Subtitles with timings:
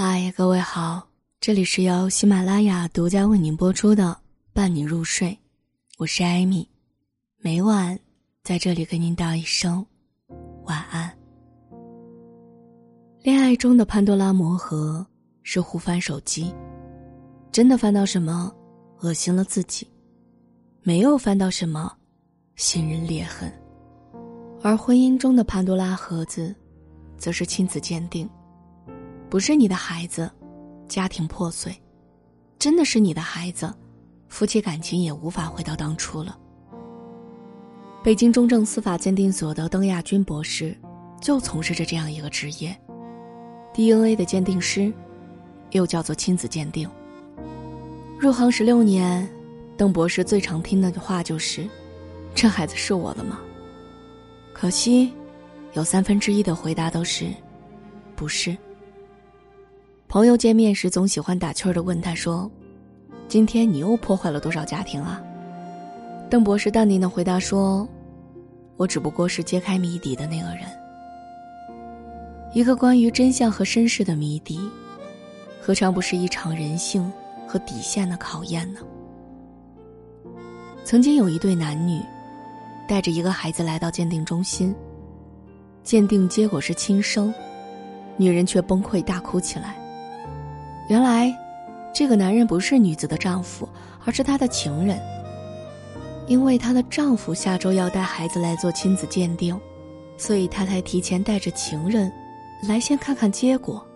[0.00, 1.04] 嗨，各位好，
[1.40, 4.04] 这里是由喜马拉雅独家为您播出的
[4.52, 5.30] 《伴你入睡》，
[5.98, 6.68] 我是艾米，
[7.38, 7.98] 每晚
[8.44, 9.84] 在这里跟您道一声
[10.66, 11.12] 晚安。
[13.24, 15.04] 恋爱中的潘多拉魔盒
[15.42, 16.54] 是互翻手机，
[17.50, 18.54] 真的翻到什么
[19.00, 19.84] 恶心了自己，
[20.80, 21.92] 没有翻到什么
[22.54, 23.52] 心人裂痕，
[24.62, 26.54] 而婚姻中的潘多拉盒子，
[27.16, 28.30] 则是亲子鉴定。
[29.30, 30.30] 不是你的孩子，
[30.88, 31.70] 家庭破碎；
[32.58, 33.72] 真的是你的孩子，
[34.28, 36.38] 夫妻感情也无法回到当初了。
[38.02, 40.74] 北京中正司法鉴定所的邓亚军博士，
[41.20, 42.74] 就从事着这样一个职业
[43.74, 44.90] ：DNA 的鉴定师，
[45.72, 46.88] 又叫做亲子鉴定。
[48.18, 49.28] 入行十六年，
[49.76, 51.68] 邓博士最常听的话就是
[52.34, 53.40] ：“这孩子是我的吗？”
[54.54, 55.12] 可惜，
[55.74, 57.26] 有三分之一的回答都是
[58.16, 58.56] ：“不是。”
[60.08, 62.50] 朋友见面时总喜欢打趣儿的问他说
[63.28, 65.22] ：“今天你又破坏了多少家庭啊？”
[66.30, 67.86] 邓博士淡定的回答说
[68.78, 70.64] ：“我只不过是揭开谜底的那个人。
[72.54, 74.58] 一个关于真相和身世的谜底，
[75.60, 77.12] 何尝不是一场人性
[77.46, 78.80] 和底线的考验呢？”
[80.84, 82.00] 曾经有一对男女，
[82.88, 84.74] 带着一个孩子来到鉴定中心，
[85.84, 87.32] 鉴定结果是亲生，
[88.16, 89.76] 女人却崩溃大哭起来。
[90.88, 91.32] 原来，
[91.92, 93.68] 这个男人不是女子的丈夫，
[94.04, 94.98] 而是她的情人。
[96.26, 99.58] 因为她的丈夫下周要带孩子来做亲子鉴定，
[100.16, 102.10] 所以她才提前带着情人
[102.66, 103.86] 来先看看结果。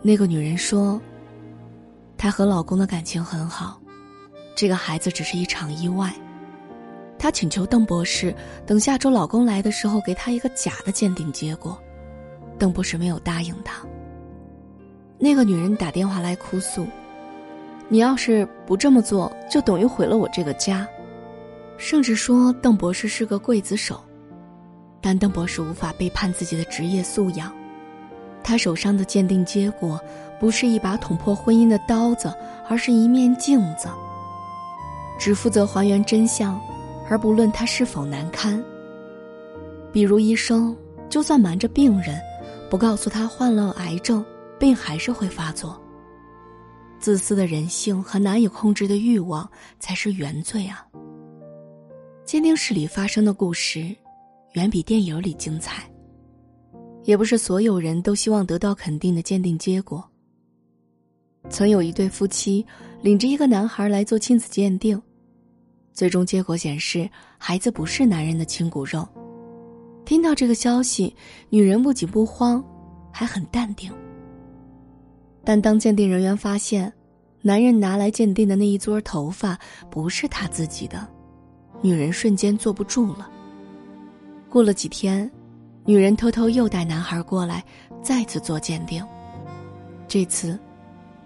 [0.00, 1.00] 那个女人说
[2.16, 3.80] ：“她和老公的感情很好，
[4.56, 6.12] 这个孩子只是一场意外。”
[7.18, 11.76] 她请求邓博士等下周老公来的时候给她一个假的鉴定结果，
[12.58, 13.84] 邓博士没有答应她。
[15.22, 16.86] 那个女人打电话来哭诉
[17.88, 20.88] ：“你要是不这么做，就等于毁了我这个家。”
[21.76, 24.00] 甚至说邓博士是个刽子手，
[25.00, 27.52] 但邓博士无法背叛自己的职业素养。
[28.42, 30.00] 他手上的鉴定结果
[30.40, 32.32] 不是一把捅破婚姻的刀子，
[32.66, 33.88] 而是一面镜子，
[35.18, 36.58] 只负责还原真相，
[37.10, 38.62] 而不论他是否难堪。
[39.92, 40.74] 比如医生，
[41.10, 42.18] 就算瞒着病人，
[42.70, 44.24] 不告诉他患了癌症。
[44.60, 45.82] 病还是会发作。
[47.00, 50.86] 自私的人性和难以控制的欲望才是原罪啊！
[52.26, 53.96] 鉴定室里发生的故事，
[54.52, 55.82] 远比电影里精彩。
[57.04, 60.04] 也不是所有人都希望得到肯定的鉴定结果。
[61.48, 62.64] 曾有一对夫妻
[63.00, 65.00] 领着一个男孩来做亲子鉴定，
[65.94, 69.08] 最终结果显示孩子不是男人的亲骨肉。
[70.04, 71.16] 听到这个消息，
[71.48, 72.62] 女人不仅不慌，
[73.10, 73.90] 还很淡定。
[75.44, 76.92] 但当鉴定人员发现，
[77.42, 79.58] 男人拿来鉴定的那一撮头发
[79.90, 81.08] 不是他自己的，
[81.80, 83.28] 女人瞬间坐不住了。
[84.50, 85.30] 过了几天，
[85.86, 87.64] 女人偷偷又带男孩过来，
[88.02, 89.02] 再次做鉴定。
[90.06, 90.58] 这次，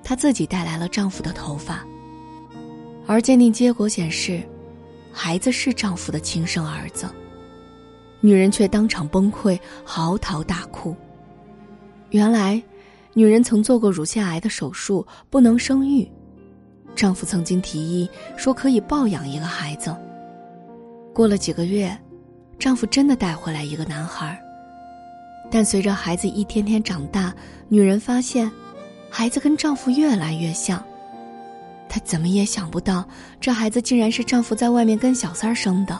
[0.05, 1.85] 她自己带来了丈夫的头发，
[3.07, 4.43] 而鉴定结果显示，
[5.13, 7.09] 孩子是丈夫的亲生儿子。
[8.21, 10.95] 女人却当场崩溃，嚎啕大哭。
[12.11, 12.63] 原来。
[13.15, 16.11] 女人曾做过乳腺癌的手术，不能生育。
[16.97, 19.95] 丈夫曾经提议说可以抱养一个孩子。
[21.13, 21.97] 过了几个月，
[22.59, 24.37] 丈夫真的带回来一个男孩。
[25.51, 27.33] 但随着孩子一天天长大，
[27.69, 28.51] 女人发现，
[29.09, 30.83] 孩子跟丈夫越来越像。
[31.89, 33.07] 她怎么也想不到，
[33.41, 35.97] 这孩子竟然是丈夫在外面跟小三儿生的。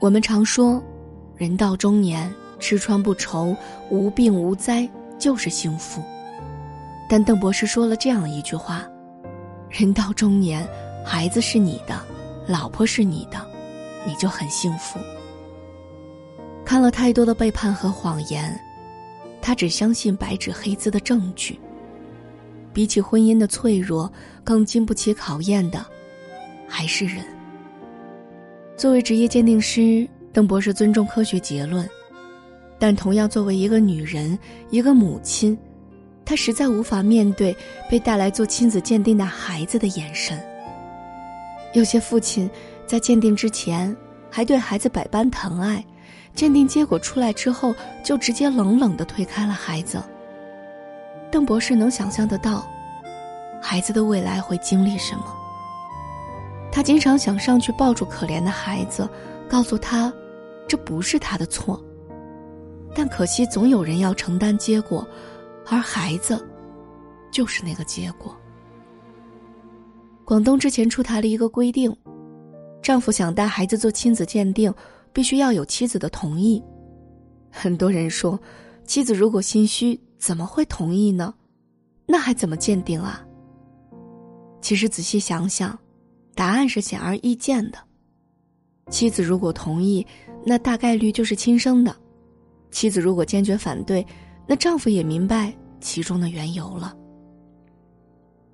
[0.00, 0.82] 我们常说，
[1.36, 3.54] 人到中年，吃穿不愁，
[3.90, 4.88] 无病无灾。
[5.22, 6.02] 就是幸福，
[7.08, 8.84] 但邓博士说了这样一句话
[9.70, 10.68] ：“人到中年，
[11.06, 11.96] 孩子是你的，
[12.48, 13.40] 老婆是你的，
[14.04, 14.98] 你就很幸福。”
[16.66, 18.60] 看了太多的背叛和谎言，
[19.40, 21.56] 他只相信白纸黑字的证据。
[22.72, 25.86] 比起婚姻的脆弱，更经不起考验的，
[26.66, 27.24] 还是人。
[28.76, 31.88] 作为职业鉴定师，邓博士尊重科学结论。
[32.82, 34.36] 但同样，作为一个女人，
[34.70, 35.56] 一个母亲，
[36.24, 37.56] 她实在无法面对
[37.88, 40.36] 被带来做亲子鉴定的孩子的眼神。
[41.74, 42.50] 有些父亲
[42.84, 43.96] 在鉴定之前
[44.28, 45.84] 还对孩子百般疼爱，
[46.34, 50.02] 鉴定结果出来之后就直接冷冷的推开了孩子。
[51.30, 52.66] 邓博士能想象得到，
[53.62, 55.24] 孩子的未来会经历什么。
[56.72, 59.08] 他经常想上去抱住可怜的孩子，
[59.48, 60.12] 告诉他，
[60.66, 61.80] 这不是他的错。
[62.94, 65.06] 但可惜，总有人要承担结果，
[65.66, 66.44] 而孩子，
[67.30, 68.36] 就是那个结果。
[70.24, 71.94] 广东之前出台了一个规定，
[72.82, 74.72] 丈夫想带孩子做亲子鉴定，
[75.12, 76.62] 必须要有妻子的同意。
[77.50, 78.38] 很多人说，
[78.84, 81.34] 妻子如果心虚，怎么会同意呢？
[82.06, 83.24] 那还怎么鉴定啊？
[84.60, 85.78] 其实仔细想想，
[86.34, 87.78] 答案是显而易见的。
[88.90, 90.06] 妻子如果同意，
[90.44, 91.92] 那大概率就是亲生的；
[92.72, 94.04] 妻子如果坚决反对，
[94.46, 96.96] 那丈夫也明白其中的缘由了。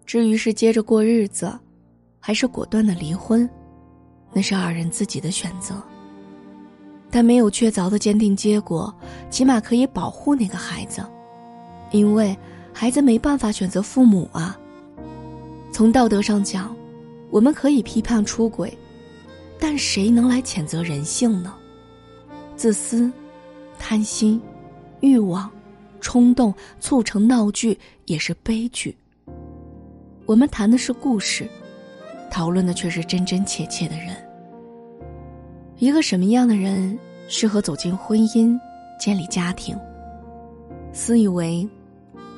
[0.04, 1.58] 至于是接着过日子，
[2.18, 3.48] 还是果断的离婚，
[4.32, 5.80] 那是二人自己的选择。
[7.10, 8.94] 但没有确凿的鉴定结果，
[9.30, 11.02] 起码可以保护那个孩子，
[11.90, 12.36] 因为
[12.72, 14.58] 孩子没办法选择父母啊。
[15.72, 16.76] 从道德上讲，
[17.30, 18.76] 我们可以批判出轨，
[19.58, 21.54] 但谁能来谴责人性呢？
[22.56, 23.10] 自私、
[23.88, 24.38] 贪心、
[25.00, 25.50] 欲望、
[25.98, 28.94] 冲动促成闹剧，也是悲剧。
[30.26, 31.48] 我们谈的是故事，
[32.30, 34.14] 讨论的却是真真切切的人。
[35.78, 36.98] 一个什么样的人
[37.28, 38.60] 适合走进婚姻、
[39.00, 39.74] 建立家庭？
[40.92, 41.66] 私以为，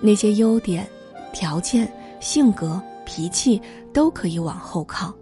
[0.00, 0.88] 那些优点、
[1.32, 3.60] 条件、性格、脾气
[3.92, 5.12] 都可以往后靠。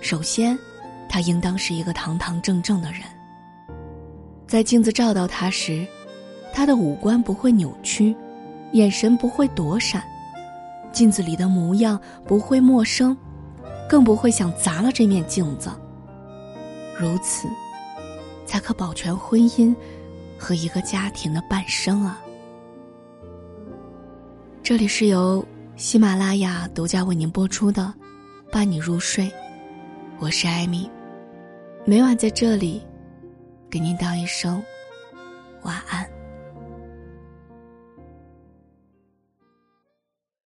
[0.00, 0.58] 首先，
[1.06, 3.02] 他应当是一个堂堂正正的人。
[4.54, 5.84] 在镜子照到他时，
[6.52, 8.14] 他的五官不会扭曲，
[8.70, 10.00] 眼神不会躲闪，
[10.92, 13.16] 镜子里的模样不会陌生，
[13.88, 15.72] 更不会想砸了这面镜子。
[16.96, 17.48] 如此，
[18.46, 19.74] 才可保全婚姻
[20.38, 22.22] 和一个家庭的半生啊！
[24.62, 27.92] 这里是由喜马拉雅独家为您播出的
[28.52, 29.24] 《伴你入睡》，
[30.20, 30.88] 我是艾米，
[31.84, 32.80] 每晚在这里
[33.74, 34.64] 给您道一声
[35.62, 36.13] 晚安。